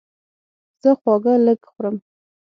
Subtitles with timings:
[0.81, 1.95] زه خواږه لږ خورم.